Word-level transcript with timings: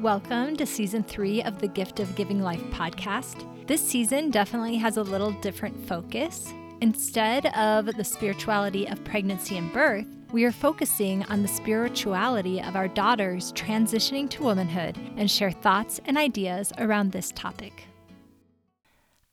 Welcome 0.00 0.54
to 0.58 0.64
season 0.64 1.02
three 1.02 1.42
of 1.42 1.58
the 1.58 1.66
Gift 1.66 1.98
of 1.98 2.14
Giving 2.14 2.40
Life 2.40 2.62
podcast. 2.70 3.44
This 3.66 3.84
season 3.84 4.30
definitely 4.30 4.76
has 4.76 4.96
a 4.96 5.02
little 5.02 5.32
different 5.32 5.88
focus. 5.88 6.52
Instead 6.80 7.46
of 7.56 7.86
the 7.86 8.04
spirituality 8.04 8.86
of 8.86 9.02
pregnancy 9.02 9.56
and 9.56 9.72
birth, 9.72 10.06
we 10.30 10.44
are 10.44 10.52
focusing 10.52 11.24
on 11.24 11.42
the 11.42 11.48
spirituality 11.48 12.62
of 12.62 12.76
our 12.76 12.86
daughters 12.86 13.52
transitioning 13.54 14.30
to 14.30 14.44
womanhood 14.44 14.96
and 15.16 15.28
share 15.28 15.50
thoughts 15.50 16.00
and 16.04 16.16
ideas 16.16 16.72
around 16.78 17.10
this 17.10 17.32
topic. 17.32 17.82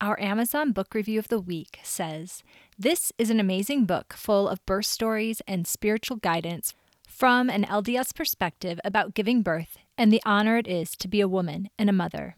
Our 0.02 0.20
Amazon 0.20 0.72
book 0.72 0.96
review 0.96 1.20
of 1.20 1.28
the 1.28 1.40
week 1.40 1.78
says 1.84 2.42
This 2.76 3.12
is 3.20 3.30
an 3.30 3.40
amazing 3.40 3.86
book 3.86 4.14
full 4.14 4.50
of 4.50 4.66
birth 4.66 4.88
stories 4.88 5.44
and 5.48 5.68
spiritual 5.68 6.18
guidance 6.18 6.74
from 7.08 7.52
an 7.52 7.66
LDS 7.66 8.16
perspective 8.16 8.80
about 8.84 9.14
giving 9.14 9.44
birth 9.44 9.78
and 9.98 10.12
the 10.12 10.21
honor 10.25 10.57
it 10.57 10.68
is 10.68 10.91
to 10.98 11.08
be 11.08 11.22
a 11.22 11.27
woman 11.27 11.70
and 11.77 11.90
a 11.90 11.94
mother. 11.94 12.36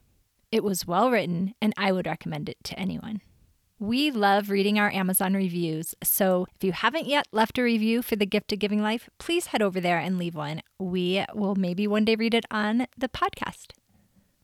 It 0.52 0.64
was 0.64 0.88
well 0.88 1.12
written, 1.12 1.54
and 1.62 1.74
I 1.78 1.92
would 1.92 2.06
recommend 2.06 2.50
it 2.50 2.58
to 2.66 2.80
anyone. 2.80 3.22
We 3.80 4.10
love 4.10 4.50
reading 4.50 4.80
our 4.80 4.92
Amazon 4.92 5.34
reviews, 5.36 5.94
so 6.04 6.48
if 6.56 6.64
you 6.64 6.72
haven't 6.72 7.06
yet 7.06 7.28
left 7.32 7.60
a 7.60 7.64
review 7.64 8.02
for 8.02 8.16
the 8.16 8.26
gift 8.26 8.52
of 8.52 8.60
giving 8.60 8.82
life, 8.82 9.08
please 9.20 9.48
head 9.48 9.62
over 9.62 9.80
there 9.80 10.00
and 10.00 10.18
leave 10.18 10.34
one. 10.34 10.62
We 10.80 11.24
will 11.36 11.54
maybe 11.54 11.86
one 11.86 12.04
day 12.04 12.16
read 12.16 12.34
it 12.34 12.46
on 12.50 12.88
the 12.98 13.08
podcast. 13.08 13.74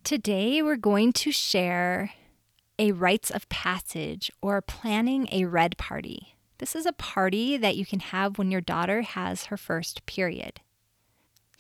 Today, 0.03 0.61
we're 0.61 0.75
going 0.75 1.13
to 1.13 1.31
share 1.31 2.11
a 2.77 2.91
rites 2.91 3.31
of 3.31 3.49
passage 3.49 4.29
or 4.41 4.61
planning 4.61 5.27
a 5.31 5.45
red 5.45 5.77
party. 5.77 6.35
This 6.59 6.75
is 6.75 6.85
a 6.85 6.93
party 6.93 7.57
that 7.57 7.75
you 7.75 7.85
can 7.85 8.01
have 8.01 8.37
when 8.37 8.51
your 8.51 8.61
daughter 8.61 9.01
has 9.01 9.45
her 9.45 9.57
first 9.57 10.05
period. 10.05 10.61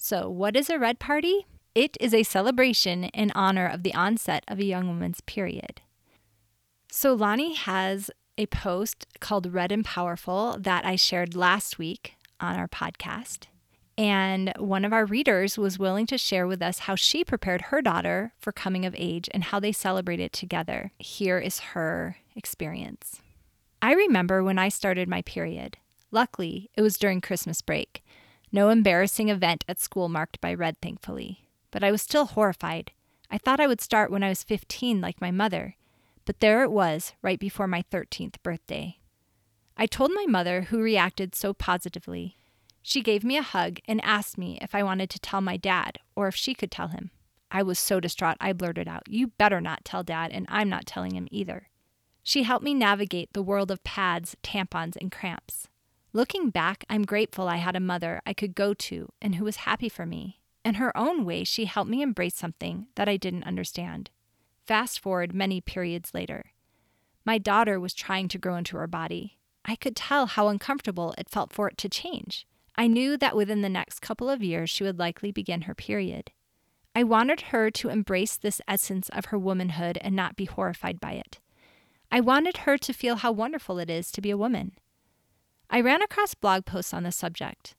So, 0.05 0.29
what 0.29 0.57
is 0.57 0.69
a 0.69 0.77
red 0.77 0.99
party? 0.99 1.45
It 1.73 1.95
is 1.97 2.13
a 2.13 2.23
celebration 2.23 3.05
in 3.05 3.31
honor 3.35 3.65
of 3.65 3.83
the 3.83 3.93
onset 3.93 4.43
of 4.49 4.59
a 4.59 4.65
young 4.65 4.89
woman's 4.89 5.21
period. 5.21 5.79
So, 6.91 7.13
Lonnie 7.13 7.53
has 7.53 8.11
a 8.37 8.47
post 8.47 9.07
called 9.21 9.53
Red 9.53 9.71
and 9.71 9.85
Powerful 9.85 10.57
that 10.59 10.85
I 10.85 10.97
shared 10.97 11.37
last 11.37 11.79
week 11.79 12.15
on 12.41 12.57
our 12.57 12.67
podcast. 12.67 13.45
And 13.97 14.51
one 14.57 14.83
of 14.83 14.91
our 14.91 15.05
readers 15.05 15.57
was 15.57 15.79
willing 15.79 16.05
to 16.07 16.17
share 16.17 16.47
with 16.47 16.61
us 16.61 16.79
how 16.79 16.95
she 16.95 17.23
prepared 17.23 17.61
her 17.61 17.81
daughter 17.81 18.33
for 18.37 18.51
coming 18.51 18.85
of 18.85 18.93
age 18.97 19.29
and 19.33 19.45
how 19.45 19.61
they 19.61 19.71
celebrated 19.71 20.33
together. 20.33 20.91
Here 20.97 21.39
is 21.39 21.59
her 21.59 22.17
experience. 22.35 23.21
I 23.81 23.93
remember 23.93 24.43
when 24.43 24.59
I 24.59 24.67
started 24.67 25.07
my 25.07 25.21
period. 25.21 25.77
Luckily, 26.11 26.69
it 26.75 26.81
was 26.81 26.97
during 26.97 27.21
Christmas 27.21 27.61
break. 27.61 28.03
No 28.55 28.69
embarrassing 28.69 29.29
event 29.29 29.65
at 29.67 29.79
school 29.79 30.07
marked 30.07 30.39
by 30.39 30.53
red, 30.53 30.79
thankfully. 30.79 31.49
But 31.71 31.83
I 31.83 31.91
was 31.91 32.03
still 32.03 32.25
horrified. 32.25 32.91
I 33.31 33.39
thought 33.39 33.59
I 33.59 33.65
would 33.65 33.81
start 33.81 34.11
when 34.11 34.21
I 34.21 34.29
was 34.29 34.43
15, 34.43 35.01
like 35.01 35.19
my 35.19 35.31
mother. 35.31 35.75
But 36.23 36.39
there 36.39 36.63
it 36.63 36.71
was, 36.71 37.13
right 37.23 37.39
before 37.39 37.67
my 37.67 37.83
13th 37.91 38.35
birthday. 38.43 38.99
I 39.75 39.87
told 39.87 40.11
my 40.13 40.27
mother, 40.27 40.61
who 40.69 40.79
reacted 40.79 41.33
so 41.33 41.55
positively. 41.55 42.37
She 42.83 43.01
gave 43.01 43.23
me 43.23 43.37
a 43.37 43.41
hug 43.41 43.79
and 43.87 43.99
asked 44.03 44.37
me 44.37 44.59
if 44.61 44.75
I 44.75 44.83
wanted 44.83 45.09
to 45.09 45.19
tell 45.19 45.41
my 45.41 45.57
dad 45.57 45.97
or 46.15 46.27
if 46.27 46.35
she 46.35 46.53
could 46.53 46.69
tell 46.69 46.89
him. 46.89 47.09
I 47.49 47.63
was 47.63 47.79
so 47.79 47.99
distraught, 47.99 48.37
I 48.39 48.53
blurted 48.53 48.87
out, 48.87 49.03
You 49.09 49.27
better 49.27 49.61
not 49.61 49.83
tell 49.83 50.03
dad, 50.03 50.31
and 50.31 50.45
I'm 50.47 50.69
not 50.69 50.85
telling 50.85 51.15
him 51.15 51.27
either. 51.31 51.69
She 52.21 52.43
helped 52.43 52.63
me 52.63 52.75
navigate 52.75 53.33
the 53.33 53.41
world 53.41 53.71
of 53.71 53.83
pads, 53.83 54.37
tampons, 54.43 54.95
and 54.95 55.11
cramps. 55.11 55.69
Looking 56.15 56.51
back, 56.51 56.85
I'm 56.91 57.05
grateful 57.05 57.47
I 57.47 57.55
had 57.55 57.75
a 57.75 57.79
mother 57.79 58.21
I 58.23 58.33
could 58.33 58.53
go 58.53 58.75
to 58.75 59.09
and 59.19 59.33
who 59.35 59.45
was 59.45 59.55
happy 59.57 59.89
for 59.89 60.05
me. 60.05 60.41
In 60.63 60.75
her 60.75 60.95
own 60.95 61.25
way, 61.25 61.43
she 61.43 61.65
helped 61.65 61.89
me 61.89 62.03
embrace 62.03 62.35
something 62.35 62.85
that 62.93 63.09
I 63.09 63.17
didn't 63.17 63.45
understand. 63.45 64.11
Fast 64.67 64.99
forward 64.99 65.33
many 65.33 65.59
periods 65.59 66.13
later. 66.13 66.51
My 67.25 67.39
daughter 67.39 67.79
was 67.79 67.95
trying 67.95 68.27
to 68.27 68.37
grow 68.37 68.55
into 68.57 68.77
her 68.77 68.85
body. 68.85 69.39
I 69.65 69.75
could 69.75 69.95
tell 69.95 70.27
how 70.27 70.49
uncomfortable 70.49 71.15
it 71.17 71.31
felt 71.31 71.51
for 71.51 71.67
it 71.67 71.79
to 71.79 71.89
change. 71.89 72.45
I 72.75 72.85
knew 72.85 73.17
that 73.17 73.35
within 73.35 73.63
the 73.63 73.69
next 73.69 73.99
couple 73.99 74.29
of 74.29 74.43
years 74.43 74.69
she 74.69 74.83
would 74.83 74.99
likely 74.99 75.31
begin 75.31 75.61
her 75.61 75.73
period. 75.73 76.31
I 76.95 77.03
wanted 77.03 77.41
her 77.41 77.71
to 77.71 77.89
embrace 77.89 78.37
this 78.37 78.61
essence 78.67 79.09
of 79.09 79.25
her 79.25 79.39
womanhood 79.39 79.97
and 80.01 80.15
not 80.15 80.35
be 80.35 80.45
horrified 80.45 80.99
by 80.99 81.13
it. 81.13 81.39
I 82.11 82.19
wanted 82.19 82.57
her 82.57 82.77
to 82.77 82.93
feel 82.93 83.15
how 83.15 83.31
wonderful 83.31 83.79
it 83.79 83.89
is 83.89 84.11
to 84.11 84.21
be 84.21 84.29
a 84.29 84.37
woman. 84.37 84.73
I 85.73 85.81
ran 85.81 86.03
across 86.03 86.35
blog 86.35 86.65
posts 86.65 86.93
on 86.93 87.01
the 87.01 87.11
subject 87.11 87.73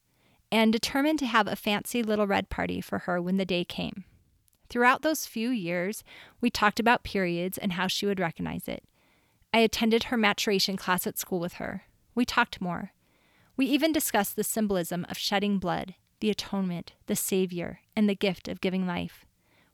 and 0.50 0.72
determined 0.72 1.20
to 1.20 1.26
have 1.26 1.46
a 1.46 1.54
fancy 1.54 2.02
little 2.02 2.26
red 2.26 2.50
party 2.50 2.80
for 2.80 2.98
her 2.98 3.22
when 3.22 3.36
the 3.36 3.44
day 3.44 3.64
came. 3.64 4.02
Throughout 4.68 5.02
those 5.02 5.26
few 5.26 5.50
years, 5.50 6.02
we 6.40 6.50
talked 6.50 6.80
about 6.80 7.04
periods 7.04 7.56
and 7.56 7.74
how 7.74 7.86
she 7.86 8.04
would 8.04 8.18
recognize 8.18 8.66
it. 8.66 8.82
I 9.52 9.58
attended 9.58 10.04
her 10.04 10.16
maturation 10.16 10.76
class 10.76 11.06
at 11.06 11.18
school 11.18 11.38
with 11.38 11.54
her. 11.54 11.84
We 12.16 12.24
talked 12.24 12.60
more. 12.60 12.90
We 13.56 13.66
even 13.66 13.92
discussed 13.92 14.34
the 14.34 14.42
symbolism 14.42 15.06
of 15.08 15.16
shedding 15.16 15.58
blood, 15.58 15.94
the 16.18 16.30
atonement, 16.30 16.94
the 17.06 17.14
Savior, 17.14 17.78
and 17.94 18.08
the 18.08 18.16
gift 18.16 18.48
of 18.48 18.60
giving 18.60 18.88
life. 18.88 19.24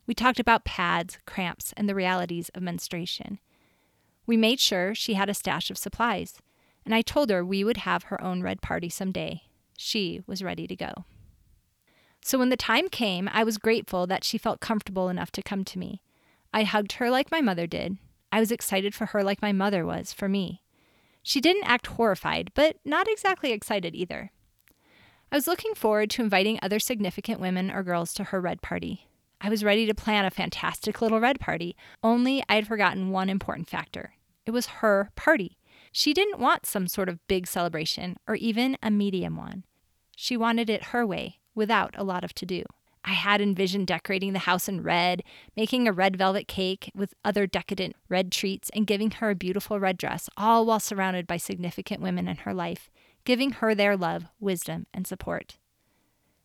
We 0.07 0.13
talked 0.13 0.39
about 0.39 0.67
pads, 0.67 1.17
cramps, 1.25 1.73
and 1.75 1.89
the 1.89 1.95
realities 1.95 2.51
of 2.51 2.61
menstruation. 2.63 3.39
We 4.27 4.37
made 4.37 4.61
sure 4.61 4.95
she 4.95 5.15
had 5.15 5.31
a 5.31 5.35
stash 5.35 5.71
of 5.71 5.79
supplies, 5.79 6.43
and 6.85 6.95
I 6.95 7.03
told 7.03 7.31
her 7.31 7.45
we 7.45 7.65
would 7.65 7.79
have 7.79 8.05
her 8.05 8.23
own 8.23 8.43
red 8.43 8.63
party 8.63 8.89
someday. 8.89 9.43
She 9.77 10.23
was 10.27 10.43
ready 10.43 10.67
to 10.67 10.77
go. 10.77 11.05
So 12.23 12.39
when 12.39 12.51
the 12.51 12.57
time 12.57 12.89
came, 12.89 13.29
I 13.33 13.45
was 13.45 13.59
grateful 13.59 14.07
that 14.07 14.25
she 14.25 14.39
felt 14.39 14.61
comfortable 14.61 15.09
enough 15.09 15.31
to 15.33 15.43
come 15.43 15.65
to 15.65 15.79
me. 15.79 16.03
I 16.53 16.65
hugged 16.65 16.93
her 16.93 17.11
like 17.11 17.31
my 17.31 17.41
mother 17.41 17.67
did. 17.67 17.97
I 18.33 18.41
was 18.41 18.53
excited 18.53 18.95
for 18.95 19.07
her 19.07 19.23
like 19.23 19.43
my 19.43 19.53
mother 19.53 19.87
was 19.87 20.13
for 20.13 20.29
me. 20.29 20.63
She 21.23 21.41
didn't 21.41 21.65
act 21.65 21.87
horrified, 21.87 22.51
but 22.55 22.77
not 22.85 23.09
exactly 23.09 23.53
excited 23.53 23.95
either. 23.95 24.33
I 25.33 25.37
was 25.37 25.47
looking 25.47 25.75
forward 25.75 26.11
to 26.11 26.23
inviting 26.23 26.59
other 26.61 26.79
significant 26.79 27.41
women 27.41 27.71
or 27.71 27.83
girls 27.83 28.13
to 28.15 28.25
her 28.25 28.41
red 28.41 28.63
party. 28.63 29.07
I 29.41 29.49
was 29.49 29.65
ready 29.65 29.87
to 29.87 29.95
plan 29.95 30.25
a 30.25 30.31
fantastic 30.31 31.01
little 31.01 31.21
red 31.21 31.41
party, 31.41 31.77
only 32.03 32.43
I 32.49 32.57
had 32.57 32.67
forgotten 32.67 33.11
one 33.11 33.31
important 33.31 33.69
factor. 33.69 34.15
It 34.45 34.51
was 34.51 34.67
her 34.67 35.11
party. 35.15 35.57
She 35.93 36.13
didn't 36.13 36.39
want 36.39 36.67
some 36.67 36.87
sort 36.87 37.09
of 37.09 37.27
big 37.27 37.47
celebration 37.47 38.17
or 38.27 38.37
even 38.37 38.77
a 38.83 38.91
medium 38.91 39.37
one. 39.37 39.65
She 40.17 40.37
wanted 40.37 40.71
it 40.71 40.85
her 40.85 41.07
way, 41.07 41.39
without 41.55 41.95
a 41.97 42.05
lot 42.05 42.25
of 42.25 42.35
to 42.35 42.47
do. 42.47 42.65
I 43.05 43.13
had 43.13 43.41
envisioned 43.41 43.87
decorating 43.87 44.35
the 44.35 44.41
house 44.41 44.69
in 44.69 44.83
red, 44.83 45.23
making 45.57 45.89
a 45.89 45.93
red 45.93 46.17
velvet 46.17 46.47
cake 46.47 46.91
with 46.95 47.15
other 47.25 47.47
decadent 47.47 47.97
red 48.09 48.31
treats, 48.31 48.71
and 48.75 48.87
giving 48.87 49.11
her 49.13 49.31
a 49.31 49.35
beautiful 49.35 49.81
red 49.81 49.97
dress, 49.97 50.29
all 50.37 50.67
while 50.67 50.81
surrounded 50.81 51.27
by 51.27 51.39
significant 51.39 52.03
women 52.03 52.29
in 52.29 52.37
her 52.39 52.53
life, 52.53 52.91
giving 53.25 53.53
her 53.53 53.75
their 53.75 53.97
love, 53.97 54.27
wisdom, 54.39 54.87
and 54.93 55.07
support. 55.07 55.57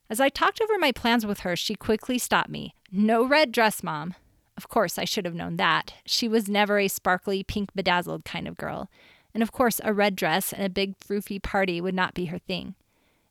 As 0.09 0.19
I 0.19 0.29
talked 0.29 0.61
over 0.61 0.77
my 0.77 0.91
plans 0.91 1.25
with 1.25 1.39
her, 1.39 1.55
she 1.55 1.75
quickly 1.75 2.17
stopped 2.17 2.49
me. 2.49 2.73
No 2.91 3.25
red 3.25 3.51
dress, 3.51 3.83
Mom. 3.83 4.13
Of 4.55 4.69
course, 4.69 4.97
I 4.97 5.03
should 5.03 5.25
have 5.25 5.35
known 5.35 5.57
that. 5.57 5.93
She 6.05 6.29
was 6.29 6.47
never 6.47 6.79
a 6.79 6.87
sparkly, 6.87 7.43
pink 7.43 7.73
bedazzled 7.75 8.23
kind 8.23 8.47
of 8.47 8.55
girl. 8.55 8.89
And 9.35 9.43
of 9.43 9.51
course, 9.51 9.81
a 9.83 9.93
red 9.93 10.15
dress 10.15 10.53
and 10.53 10.63
a 10.63 10.69
big, 10.69 10.97
froofy 10.97 11.43
party 11.43 11.81
would 11.81 11.93
not 11.93 12.13
be 12.13 12.25
her 12.25 12.39
thing. 12.39 12.73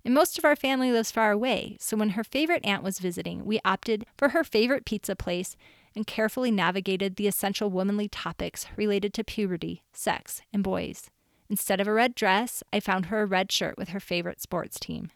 And 0.05 0.13
most 0.13 0.37
of 0.37 0.45
our 0.45 0.55
family 0.55 0.93
lives 0.93 1.11
far 1.11 1.33
away, 1.33 1.79
so 1.81 1.97
when 1.97 2.11
her 2.11 2.23
favorite 2.23 2.63
aunt 2.63 2.83
was 2.83 2.99
visiting, 2.99 3.47
we 3.47 3.59
opted 3.65 4.05
for 4.19 4.29
her 4.29 4.45
favorite 4.45 4.85
pizza 4.85 5.17
place 5.17 5.57
and 5.97 6.07
carefully 6.07 6.51
navigated 6.51 7.17
the 7.17 7.27
essential 7.27 7.71
womanly 7.71 8.07
topics 8.07 8.67
related 8.77 9.15
to 9.15 9.25
puberty, 9.25 9.83
sex, 9.95 10.43
and 10.53 10.63
boys. 10.63 11.09
Instead 11.49 11.81
of 11.81 11.89
a 11.89 11.93
red 11.93 12.15
dress, 12.15 12.63
I 12.71 12.81
found 12.81 13.07
her 13.07 13.23
a 13.23 13.27
red 13.27 13.51
shirt 13.51 13.79
with 13.79 13.89
her 13.91 14.01
favorite 14.01 14.43
sports 14.43 14.79
team. 14.79 15.11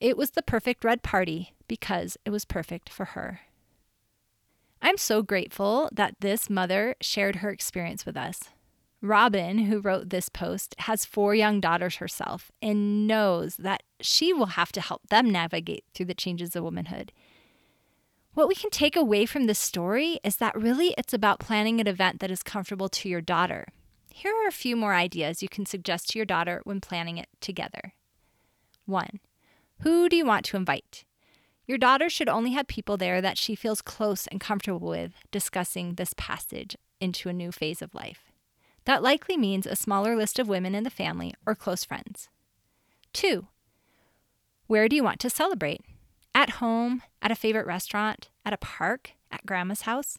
It 0.00 0.16
was 0.16 0.30
the 0.30 0.42
perfect 0.42 0.82
red 0.82 1.02
party 1.02 1.52
because 1.68 2.16
it 2.24 2.30
was 2.30 2.46
perfect 2.46 2.88
for 2.88 3.04
her. 3.04 3.40
I'm 4.80 4.96
so 4.96 5.22
grateful 5.22 5.90
that 5.92 6.16
this 6.20 6.48
mother 6.48 6.96
shared 7.02 7.36
her 7.36 7.50
experience 7.50 8.06
with 8.06 8.16
us. 8.16 8.40
Robin, 9.02 9.58
who 9.58 9.80
wrote 9.80 10.10
this 10.10 10.28
post, 10.28 10.76
has 10.78 11.04
four 11.04 11.34
young 11.34 11.60
daughters 11.60 11.96
herself 11.96 12.52
and 12.62 13.08
knows 13.08 13.56
that 13.56 13.82
she 14.00 14.32
will 14.32 14.46
have 14.46 14.70
to 14.72 14.80
help 14.80 15.08
them 15.08 15.28
navigate 15.28 15.84
through 15.92 16.06
the 16.06 16.14
changes 16.14 16.54
of 16.54 16.62
womanhood. 16.62 17.10
What 18.34 18.46
we 18.46 18.54
can 18.54 18.70
take 18.70 18.94
away 18.94 19.26
from 19.26 19.46
this 19.46 19.58
story 19.58 20.20
is 20.22 20.36
that 20.36 20.56
really 20.56 20.94
it's 20.96 21.12
about 21.12 21.40
planning 21.40 21.80
an 21.80 21.88
event 21.88 22.20
that 22.20 22.30
is 22.30 22.44
comfortable 22.44 22.88
to 22.90 23.08
your 23.08 23.20
daughter. 23.20 23.66
Here 24.14 24.32
are 24.32 24.46
a 24.46 24.52
few 24.52 24.76
more 24.76 24.94
ideas 24.94 25.42
you 25.42 25.48
can 25.48 25.66
suggest 25.66 26.10
to 26.10 26.18
your 26.18 26.26
daughter 26.26 26.60
when 26.62 26.80
planning 26.80 27.18
it 27.18 27.28
together. 27.40 27.94
1. 28.86 29.20
Who 29.80 30.08
do 30.08 30.16
you 30.16 30.24
want 30.24 30.44
to 30.46 30.56
invite? 30.56 31.04
Your 31.66 31.78
daughter 31.78 32.08
should 32.08 32.28
only 32.28 32.52
have 32.52 32.68
people 32.68 32.96
there 32.96 33.20
that 33.20 33.36
she 33.36 33.56
feels 33.56 33.82
close 33.82 34.28
and 34.28 34.40
comfortable 34.40 34.88
with 34.88 35.12
discussing 35.32 35.94
this 35.94 36.14
passage 36.16 36.76
into 37.00 37.28
a 37.28 37.32
new 37.32 37.50
phase 37.50 37.82
of 37.82 37.94
life. 37.94 38.31
That 38.84 39.02
likely 39.02 39.36
means 39.36 39.66
a 39.66 39.76
smaller 39.76 40.16
list 40.16 40.38
of 40.38 40.48
women 40.48 40.74
in 40.74 40.84
the 40.84 40.90
family 40.90 41.34
or 41.46 41.54
close 41.54 41.84
friends. 41.84 42.28
Two, 43.12 43.46
where 44.66 44.88
do 44.88 44.96
you 44.96 45.04
want 45.04 45.20
to 45.20 45.30
celebrate? 45.30 45.82
At 46.34 46.50
home, 46.50 47.02
at 47.20 47.30
a 47.30 47.36
favorite 47.36 47.66
restaurant, 47.66 48.30
at 48.44 48.54
a 48.54 48.58
park, 48.58 49.12
at 49.30 49.44
grandma's 49.44 49.82
house, 49.82 50.18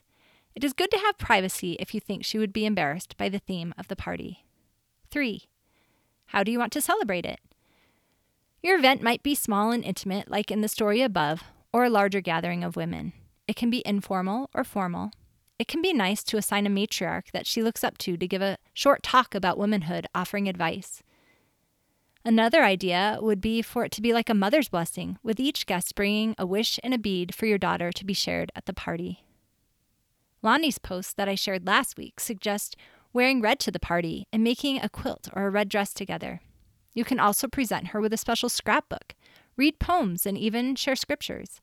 it 0.55 0.63
is 0.63 0.73
good 0.73 0.91
to 0.91 0.99
have 0.99 1.17
privacy 1.17 1.73
if 1.79 1.93
you 1.93 1.99
think 1.99 2.23
she 2.23 2.37
would 2.37 2.53
be 2.53 2.65
embarrassed 2.65 3.17
by 3.17 3.29
the 3.29 3.39
theme 3.39 3.73
of 3.77 3.87
the 3.87 3.95
party. 3.95 4.45
3. 5.09 5.43
How 6.27 6.43
do 6.43 6.51
you 6.51 6.59
want 6.59 6.71
to 6.73 6.81
celebrate 6.81 7.25
it? 7.25 7.39
Your 8.61 8.77
event 8.77 9.01
might 9.01 9.23
be 9.23 9.35
small 9.35 9.71
and 9.71 9.83
intimate, 9.83 10.29
like 10.29 10.51
in 10.51 10.61
the 10.61 10.67
story 10.67 11.01
above, 11.01 11.43
or 11.73 11.83
a 11.83 11.89
larger 11.89 12.21
gathering 12.21 12.63
of 12.63 12.75
women. 12.75 13.13
It 13.47 13.55
can 13.55 13.69
be 13.69 13.83
informal 13.85 14.49
or 14.53 14.63
formal. 14.63 15.11
It 15.59 15.67
can 15.67 15.81
be 15.81 15.93
nice 15.93 16.23
to 16.23 16.37
assign 16.37 16.65
a 16.65 16.69
matriarch 16.69 17.31
that 17.31 17.47
she 17.47 17.63
looks 17.63 17.83
up 17.83 17.97
to 17.99 18.17
to 18.17 18.27
give 18.27 18.41
a 18.41 18.57
short 18.73 19.03
talk 19.03 19.35
about 19.35 19.57
womanhood, 19.57 20.07
offering 20.15 20.49
advice. 20.49 21.03
Another 22.25 22.63
idea 22.63 23.17
would 23.21 23.41
be 23.41 23.61
for 23.61 23.85
it 23.85 23.91
to 23.93 24.01
be 24.01 24.13
like 24.13 24.29
a 24.29 24.33
mother's 24.33 24.69
blessing, 24.69 25.17
with 25.23 25.39
each 25.39 25.65
guest 25.65 25.93
bringing 25.93 26.35
a 26.37 26.45
wish 26.45 26.79
and 26.83 26.93
a 26.93 26.97
bead 26.97 27.35
for 27.35 27.45
your 27.45 27.57
daughter 27.57 27.91
to 27.91 28.05
be 28.05 28.13
shared 28.13 28.51
at 28.55 28.65
the 28.65 28.73
party. 28.73 29.25
Lonnie's 30.41 30.77
post 30.77 31.17
that 31.17 31.29
I 31.29 31.35
shared 31.35 31.67
last 31.67 31.97
week 31.97 32.19
suggests 32.19 32.75
wearing 33.11 33.41
red 33.41 33.59
to 33.59 33.71
the 33.71 33.79
party 33.79 34.25
and 34.33 34.43
making 34.43 34.81
a 34.81 34.89
quilt 34.89 35.29
or 35.33 35.45
a 35.45 35.49
red 35.49 35.69
dress 35.69 35.93
together. 35.93 36.41
You 36.93 37.03
can 37.03 37.19
also 37.19 37.47
present 37.47 37.87
her 37.87 38.01
with 38.01 38.13
a 38.13 38.17
special 38.17 38.49
scrapbook, 38.49 39.15
read 39.55 39.79
poems, 39.79 40.25
and 40.25 40.37
even 40.37 40.75
share 40.75 40.95
scriptures. 40.95 41.61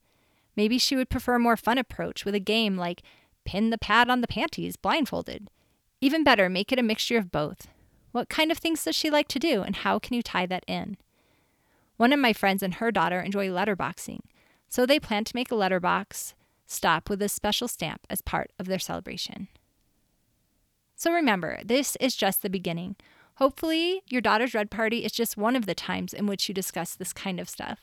Maybe 0.56 0.78
she 0.78 0.96
would 0.96 1.08
prefer 1.08 1.36
a 1.36 1.40
more 1.40 1.56
fun 1.56 1.78
approach 1.78 2.24
with 2.24 2.34
a 2.34 2.40
game 2.40 2.76
like 2.76 3.02
pin 3.44 3.70
the 3.70 3.78
pad 3.78 4.08
on 4.10 4.20
the 4.20 4.28
panties 4.28 4.76
blindfolded. 4.76 5.48
Even 6.00 6.24
better, 6.24 6.48
make 6.48 6.72
it 6.72 6.78
a 6.78 6.82
mixture 6.82 7.18
of 7.18 7.30
both. 7.30 7.68
What 8.12 8.28
kind 8.28 8.50
of 8.50 8.58
things 8.58 8.84
does 8.84 8.96
she 8.96 9.10
like 9.10 9.28
to 9.28 9.38
do, 9.38 9.62
and 9.62 9.76
how 9.76 9.98
can 9.98 10.14
you 10.14 10.22
tie 10.22 10.46
that 10.46 10.64
in? 10.66 10.96
One 11.96 12.12
of 12.12 12.18
my 12.18 12.32
friends 12.32 12.62
and 12.62 12.74
her 12.74 12.90
daughter 12.90 13.20
enjoy 13.20 13.48
letterboxing, 13.48 14.20
so 14.68 14.86
they 14.86 14.98
plan 14.98 15.24
to 15.24 15.36
make 15.36 15.50
a 15.50 15.56
letterbox 15.56 16.34
stop 16.66 17.10
with 17.10 17.20
a 17.20 17.28
special 17.28 17.68
stamp 17.68 18.06
as 18.08 18.22
part 18.22 18.52
of 18.58 18.66
their 18.66 18.78
celebration. 18.78 19.48
So 20.96 21.12
remember, 21.12 21.60
this 21.64 21.96
is 22.00 22.16
just 22.16 22.42
the 22.42 22.50
beginning. 22.50 22.96
Hopefully, 23.36 24.02
your 24.08 24.20
daughter's 24.20 24.54
red 24.54 24.70
party 24.70 25.04
is 25.04 25.12
just 25.12 25.36
one 25.36 25.56
of 25.56 25.66
the 25.66 25.74
times 25.74 26.12
in 26.12 26.26
which 26.26 26.48
you 26.48 26.54
discuss 26.54 26.94
this 26.94 27.12
kind 27.12 27.40
of 27.40 27.48
stuff. 27.48 27.80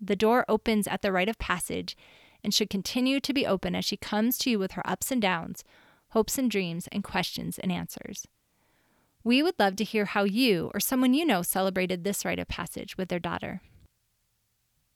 The 0.00 0.16
door 0.16 0.44
opens 0.48 0.86
at 0.86 1.02
the 1.02 1.12
rite 1.12 1.28
of 1.28 1.38
passage 1.38 1.96
and 2.44 2.54
should 2.54 2.70
continue 2.70 3.18
to 3.20 3.32
be 3.32 3.46
open 3.46 3.74
as 3.74 3.84
she 3.84 3.96
comes 3.96 4.38
to 4.38 4.50
you 4.50 4.58
with 4.58 4.72
her 4.72 4.88
ups 4.88 5.10
and 5.10 5.20
downs, 5.20 5.64
hopes 6.10 6.38
and 6.38 6.50
dreams, 6.50 6.88
and 6.92 7.02
questions 7.02 7.58
and 7.58 7.72
answers. 7.72 8.28
We 9.24 9.42
would 9.42 9.58
love 9.58 9.76
to 9.76 9.84
hear 9.84 10.04
how 10.04 10.24
you 10.24 10.70
or 10.74 10.80
someone 10.80 11.14
you 11.14 11.24
know 11.24 11.42
celebrated 11.42 12.04
this 12.04 12.24
rite 12.24 12.38
of 12.38 12.46
passage 12.46 12.96
with 12.98 13.08
their 13.08 13.18
daughter. 13.18 13.62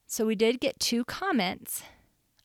So, 0.05 0.25
we 0.25 0.35
did 0.35 0.59
get 0.61 0.79
two 0.79 1.03
comments 1.03 1.83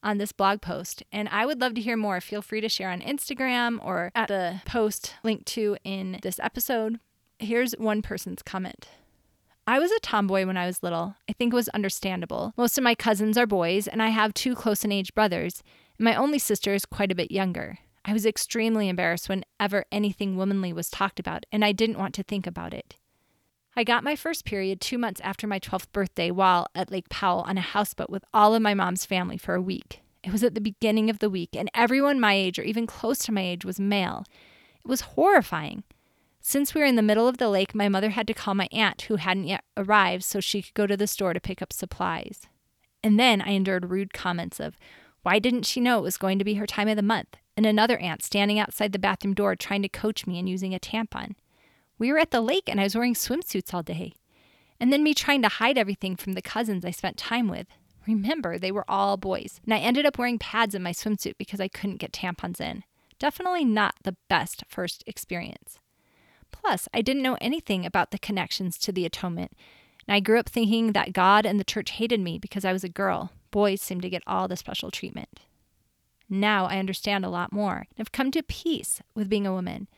on 0.04 0.18
this 0.18 0.32
blog 0.32 0.60
post. 0.60 1.02
And 1.10 1.28
I 1.30 1.46
would 1.46 1.60
love 1.60 1.74
to 1.74 1.80
hear 1.80 1.96
more. 1.96 2.20
Feel 2.20 2.42
free 2.42 2.60
to 2.60 2.68
share 2.68 2.90
on 2.90 3.00
Instagram 3.00 3.84
or 3.84 4.12
at 4.14 4.28
the 4.28 4.60
post 4.66 5.14
linked 5.24 5.46
to 5.46 5.76
in 5.82 6.18
this 6.22 6.38
episode. 6.38 7.00
Here's 7.38 7.72
one 7.72 8.02
person's 8.02 8.42
comment. 8.42 8.86
I 9.66 9.78
was 9.78 9.90
a 9.90 10.00
tomboy 10.00 10.44
when 10.44 10.58
I 10.58 10.66
was 10.66 10.82
little. 10.82 11.16
I 11.26 11.32
think 11.32 11.52
it 11.52 11.56
was 11.56 11.70
understandable. 11.70 12.52
Most 12.56 12.76
of 12.76 12.84
my 12.84 12.94
cousins 12.94 13.38
are 13.38 13.46
boys, 13.46 13.88
and 13.88 14.02
I 14.02 14.08
have 14.08 14.34
two 14.34 14.54
close 14.54 14.84
in 14.84 14.92
age 14.92 15.14
brothers, 15.14 15.62
and 15.98 16.04
my 16.04 16.14
only 16.14 16.38
sister 16.38 16.74
is 16.74 16.84
quite 16.84 17.10
a 17.10 17.14
bit 17.14 17.30
younger. 17.30 17.78
I 18.04 18.12
was 18.12 18.26
extremely 18.26 18.90
embarrassed 18.90 19.30
whenever 19.30 19.86
anything 19.90 20.36
womanly 20.36 20.74
was 20.74 20.90
talked 20.90 21.18
about, 21.18 21.46
and 21.50 21.64
I 21.64 21.72
didn't 21.72 21.98
want 21.98 22.14
to 22.16 22.22
think 22.22 22.46
about 22.46 22.74
it. 22.74 22.96
I 23.74 23.84
got 23.84 24.04
my 24.04 24.16
first 24.16 24.44
period 24.44 24.82
two 24.82 24.98
months 24.98 25.20
after 25.24 25.46
my 25.46 25.58
12th 25.58 25.90
birthday 25.92 26.30
while 26.30 26.66
at 26.74 26.92
Lake 26.92 27.08
Powell 27.08 27.40
on 27.40 27.56
a 27.56 27.62
houseboat 27.62 28.10
with 28.10 28.24
all 28.34 28.54
of 28.54 28.60
my 28.60 28.74
mom's 28.74 29.06
family 29.06 29.38
for 29.38 29.54
a 29.54 29.62
week. 29.62 30.00
It 30.22 30.30
was 30.30 30.44
at 30.44 30.54
the 30.54 30.60
beginning 30.60 31.08
of 31.08 31.20
the 31.20 31.30
week, 31.30 31.56
and 31.56 31.70
everyone 31.74 32.20
my 32.20 32.34
age 32.34 32.58
or 32.58 32.62
even 32.62 32.86
close 32.86 33.18
to 33.20 33.32
my 33.32 33.42
age 33.42 33.64
was 33.64 33.80
male. 33.80 34.26
It 34.84 34.88
was 34.88 35.00
horrifying. 35.00 35.84
Since 36.46 36.74
we 36.74 36.82
were 36.82 36.86
in 36.86 36.96
the 36.96 37.00
middle 37.00 37.26
of 37.26 37.38
the 37.38 37.48
lake, 37.48 37.74
my 37.74 37.88
mother 37.88 38.10
had 38.10 38.26
to 38.26 38.34
call 38.34 38.54
my 38.54 38.68
aunt, 38.70 39.00
who 39.02 39.16
hadn't 39.16 39.46
yet 39.46 39.64
arrived, 39.78 40.24
so 40.24 40.40
she 40.40 40.60
could 40.60 40.74
go 40.74 40.86
to 40.86 40.94
the 40.94 41.06
store 41.06 41.32
to 41.32 41.40
pick 41.40 41.62
up 41.62 41.72
supplies. 41.72 42.42
And 43.02 43.18
then 43.18 43.40
I 43.40 43.52
endured 43.52 43.90
rude 43.90 44.12
comments 44.12 44.60
of, 44.60 44.76
why 45.22 45.38
didn't 45.38 45.64
she 45.64 45.80
know 45.80 45.98
it 45.98 46.02
was 46.02 46.18
going 46.18 46.38
to 46.38 46.44
be 46.44 46.54
her 46.54 46.66
time 46.66 46.86
of 46.86 46.96
the 46.96 47.02
month? 47.02 47.38
And 47.56 47.64
another 47.64 47.96
aunt 47.96 48.22
standing 48.22 48.58
outside 48.58 48.92
the 48.92 48.98
bathroom 48.98 49.32
door 49.32 49.56
trying 49.56 49.80
to 49.82 49.88
coach 49.88 50.26
me 50.26 50.38
and 50.38 50.46
using 50.46 50.74
a 50.74 50.78
tampon. 50.78 51.34
We 51.98 52.12
were 52.12 52.18
at 52.18 52.30
the 52.30 52.42
lake 52.42 52.64
and 52.68 52.78
I 52.78 52.84
was 52.84 52.94
wearing 52.94 53.14
swimsuits 53.14 53.72
all 53.72 53.82
day. 53.82 54.12
And 54.78 54.92
then 54.92 55.02
me 55.02 55.14
trying 55.14 55.40
to 55.42 55.48
hide 55.48 55.78
everything 55.78 56.14
from 56.14 56.34
the 56.34 56.42
cousins 56.42 56.84
I 56.84 56.90
spent 56.90 57.16
time 57.16 57.48
with. 57.48 57.68
Remember, 58.06 58.58
they 58.58 58.70
were 58.70 58.84
all 58.86 59.16
boys. 59.16 59.62
And 59.64 59.72
I 59.72 59.78
ended 59.78 60.04
up 60.04 60.18
wearing 60.18 60.38
pads 60.38 60.74
in 60.74 60.82
my 60.82 60.92
swimsuit 60.92 61.38
because 61.38 61.60
I 61.60 61.68
couldn't 61.68 62.00
get 62.00 62.12
tampons 62.12 62.60
in. 62.60 62.84
Definitely 63.18 63.64
not 63.64 63.94
the 64.02 64.16
best 64.28 64.62
first 64.68 65.02
experience. 65.06 65.78
Plus, 66.54 66.88
I 66.94 67.02
didn't 67.02 67.22
know 67.22 67.36
anything 67.40 67.84
about 67.84 68.12
the 68.12 68.18
connections 68.18 68.78
to 68.78 68.92
the 68.92 69.04
atonement. 69.04 69.52
And 70.06 70.14
I 70.14 70.20
grew 70.20 70.38
up 70.38 70.48
thinking 70.48 70.92
that 70.92 71.12
God 71.12 71.44
and 71.44 71.58
the 71.58 71.64
church 71.64 71.90
hated 71.90 72.20
me 72.20 72.38
because 72.38 72.64
I 72.64 72.72
was 72.72 72.84
a 72.84 72.88
girl. 72.88 73.32
Boys 73.50 73.82
seemed 73.82 74.02
to 74.02 74.10
get 74.10 74.22
all 74.24 74.46
the 74.46 74.56
special 74.56 74.90
treatment. 74.92 75.40
Now 76.30 76.66
I 76.66 76.78
understand 76.78 77.24
a 77.24 77.28
lot 77.28 77.52
more 77.52 77.86
and 77.90 77.98
have 77.98 78.12
come 78.12 78.30
to 78.30 78.42
peace 78.42 79.02
with 79.16 79.28
being 79.28 79.48
a 79.48 79.52
woman. 79.52 79.88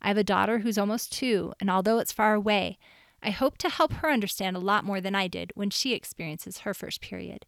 I 0.00 0.08
have 0.08 0.16
a 0.16 0.24
daughter 0.24 0.60
who's 0.60 0.78
almost 0.78 1.12
two, 1.12 1.52
and 1.60 1.70
although 1.70 1.98
it's 1.98 2.12
far 2.12 2.32
away, 2.32 2.78
I 3.22 3.30
hope 3.30 3.58
to 3.58 3.68
help 3.68 3.92
her 3.94 4.10
understand 4.10 4.56
a 4.56 4.60
lot 4.60 4.84
more 4.84 5.02
than 5.02 5.14
I 5.14 5.28
did 5.28 5.52
when 5.54 5.68
she 5.68 5.92
experiences 5.92 6.60
her 6.60 6.72
first 6.72 7.02
period. 7.02 7.44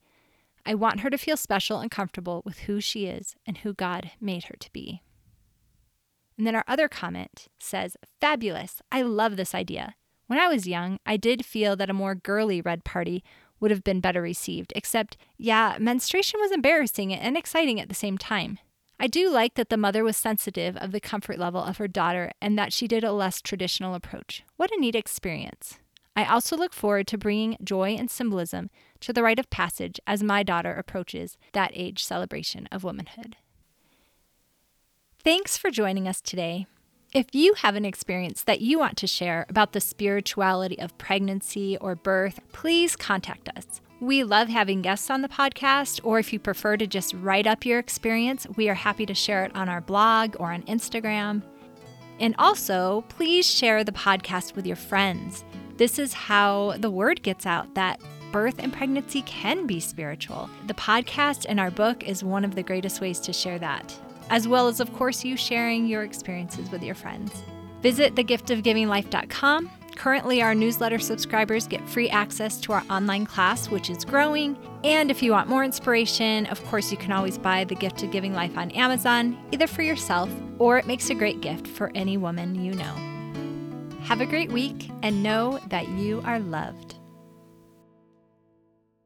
I 0.66 0.74
want 0.74 1.00
her 1.00 1.08
to 1.08 1.16
feel 1.16 1.38
special 1.38 1.80
and 1.80 1.90
comfortable 1.90 2.42
with 2.44 2.60
who 2.60 2.80
she 2.80 3.06
is 3.06 3.34
and 3.46 3.58
who 3.58 3.72
God 3.72 4.10
made 4.20 4.44
her 4.44 4.56
to 4.60 4.72
be. 4.72 5.02
And 6.42 6.46
then 6.48 6.56
our 6.56 6.64
other 6.66 6.88
comment 6.88 7.46
says, 7.60 7.96
Fabulous! 8.20 8.82
I 8.90 9.02
love 9.02 9.36
this 9.36 9.54
idea. 9.54 9.94
When 10.26 10.40
I 10.40 10.48
was 10.48 10.66
young, 10.66 10.98
I 11.06 11.16
did 11.16 11.46
feel 11.46 11.76
that 11.76 11.88
a 11.88 11.94
more 11.94 12.16
girly 12.16 12.60
red 12.60 12.82
party 12.82 13.22
would 13.60 13.70
have 13.70 13.84
been 13.84 14.00
better 14.00 14.20
received, 14.20 14.72
except, 14.74 15.16
yeah, 15.38 15.76
menstruation 15.78 16.40
was 16.40 16.50
embarrassing 16.50 17.14
and 17.14 17.36
exciting 17.36 17.78
at 17.78 17.88
the 17.88 17.94
same 17.94 18.18
time. 18.18 18.58
I 18.98 19.06
do 19.06 19.30
like 19.30 19.54
that 19.54 19.68
the 19.68 19.76
mother 19.76 20.02
was 20.02 20.16
sensitive 20.16 20.76
of 20.78 20.90
the 20.90 20.98
comfort 20.98 21.38
level 21.38 21.62
of 21.62 21.76
her 21.76 21.86
daughter 21.86 22.32
and 22.40 22.58
that 22.58 22.72
she 22.72 22.88
did 22.88 23.04
a 23.04 23.12
less 23.12 23.40
traditional 23.40 23.94
approach. 23.94 24.42
What 24.56 24.72
a 24.72 24.80
neat 24.80 24.96
experience. 24.96 25.78
I 26.16 26.24
also 26.24 26.56
look 26.56 26.74
forward 26.74 27.06
to 27.06 27.18
bringing 27.18 27.56
joy 27.62 27.90
and 27.90 28.10
symbolism 28.10 28.68
to 28.98 29.12
the 29.12 29.22
rite 29.22 29.38
of 29.38 29.48
passage 29.48 30.00
as 30.08 30.24
my 30.24 30.42
daughter 30.42 30.74
approaches 30.74 31.38
that 31.52 31.70
age 31.72 32.02
celebration 32.02 32.66
of 32.72 32.82
womanhood. 32.82 33.36
Thanks 35.24 35.56
for 35.56 35.70
joining 35.70 36.08
us 36.08 36.20
today. 36.20 36.66
If 37.14 37.32
you 37.32 37.54
have 37.54 37.76
an 37.76 37.84
experience 37.84 38.42
that 38.42 38.60
you 38.60 38.80
want 38.80 38.96
to 38.96 39.06
share 39.06 39.46
about 39.48 39.72
the 39.72 39.80
spirituality 39.80 40.80
of 40.80 40.98
pregnancy 40.98 41.76
or 41.76 41.94
birth, 41.94 42.40
please 42.50 42.96
contact 42.96 43.48
us. 43.56 43.80
We 44.00 44.24
love 44.24 44.48
having 44.48 44.82
guests 44.82 45.10
on 45.10 45.22
the 45.22 45.28
podcast, 45.28 46.00
or 46.02 46.18
if 46.18 46.32
you 46.32 46.40
prefer 46.40 46.76
to 46.76 46.88
just 46.88 47.14
write 47.14 47.46
up 47.46 47.64
your 47.64 47.78
experience, 47.78 48.48
we 48.56 48.68
are 48.68 48.74
happy 48.74 49.06
to 49.06 49.14
share 49.14 49.44
it 49.44 49.54
on 49.54 49.68
our 49.68 49.80
blog 49.80 50.34
or 50.40 50.52
on 50.52 50.62
Instagram. 50.62 51.42
And 52.18 52.34
also, 52.36 53.04
please 53.08 53.48
share 53.48 53.84
the 53.84 53.92
podcast 53.92 54.56
with 54.56 54.66
your 54.66 54.74
friends. 54.74 55.44
This 55.76 56.00
is 56.00 56.12
how 56.12 56.74
the 56.78 56.90
word 56.90 57.22
gets 57.22 57.46
out 57.46 57.76
that 57.76 58.00
birth 58.32 58.56
and 58.58 58.72
pregnancy 58.72 59.22
can 59.22 59.68
be 59.68 59.78
spiritual. 59.78 60.50
The 60.66 60.74
podcast 60.74 61.46
and 61.48 61.60
our 61.60 61.70
book 61.70 62.02
is 62.02 62.24
one 62.24 62.44
of 62.44 62.56
the 62.56 62.64
greatest 62.64 63.00
ways 63.00 63.20
to 63.20 63.32
share 63.32 63.60
that, 63.60 63.96
as 64.30 64.48
well 64.48 64.68
as, 64.68 64.80
of 64.80 64.92
course, 64.92 65.24
you 65.24 65.36
sharing 65.36 65.86
your 65.86 66.02
experiences 66.02 66.70
with 66.70 66.82
your 66.82 66.94
friends. 66.94 67.42
Visit 67.80 68.14
thegiftofgivinglife.com 68.14 69.70
Currently, 69.96 70.42
our 70.42 70.54
newsletter 70.54 70.98
subscribers 70.98 71.66
get 71.66 71.86
free 71.88 72.08
access 72.08 72.60
to 72.62 72.72
our 72.72 72.82
online 72.90 73.26
class, 73.26 73.68
which 73.68 73.90
is 73.90 74.04
growing. 74.04 74.56
And 74.84 75.10
if 75.10 75.22
you 75.22 75.32
want 75.32 75.48
more 75.48 75.64
inspiration, 75.64 76.46
of 76.46 76.64
course, 76.66 76.90
you 76.90 76.98
can 76.98 77.12
always 77.12 77.38
buy 77.38 77.64
The 77.64 77.74
Gift 77.74 78.02
of 78.02 78.10
Giving 78.10 78.32
Life 78.32 78.56
on 78.56 78.70
Amazon, 78.72 79.38
either 79.52 79.66
for 79.66 79.82
yourself 79.82 80.30
or 80.58 80.78
it 80.78 80.86
makes 80.86 81.10
a 81.10 81.14
great 81.14 81.40
gift 81.40 81.66
for 81.66 81.92
any 81.94 82.16
woman 82.16 82.54
you 82.54 82.74
know. 82.74 82.94
Have 84.02 84.20
a 84.20 84.26
great 84.26 84.50
week 84.50 84.90
and 85.02 85.22
know 85.22 85.60
that 85.68 85.88
you 85.88 86.22
are 86.24 86.40
loved. 86.40 86.96